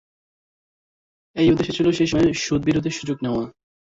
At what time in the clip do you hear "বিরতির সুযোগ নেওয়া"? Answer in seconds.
2.65-3.43